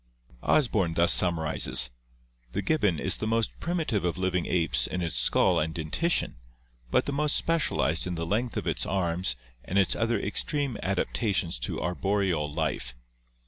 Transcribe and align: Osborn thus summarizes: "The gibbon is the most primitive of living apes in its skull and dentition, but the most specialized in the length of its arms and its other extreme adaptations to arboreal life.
Osborn 0.41 0.95
thus 0.95 1.13
summarizes: 1.13 1.91
"The 2.53 2.63
gibbon 2.63 2.97
is 2.97 3.17
the 3.17 3.27
most 3.27 3.59
primitive 3.59 4.03
of 4.03 4.17
living 4.17 4.47
apes 4.47 4.87
in 4.87 4.99
its 5.03 5.15
skull 5.15 5.59
and 5.59 5.75
dentition, 5.75 6.37
but 6.89 7.05
the 7.05 7.11
most 7.11 7.35
specialized 7.35 8.07
in 8.07 8.15
the 8.15 8.25
length 8.25 8.57
of 8.57 8.65
its 8.65 8.83
arms 8.87 9.35
and 9.63 9.77
its 9.77 9.95
other 9.95 10.19
extreme 10.19 10.75
adaptations 10.81 11.59
to 11.59 11.79
arboreal 11.79 12.51
life. 12.51 12.95